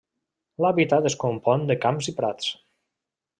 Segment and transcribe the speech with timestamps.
[0.63, 2.49] L'hàbitat es compon de camps i prats.